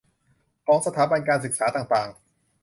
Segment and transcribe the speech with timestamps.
[0.65, 2.09] ของสถาบันการศึกษาต่างต่าง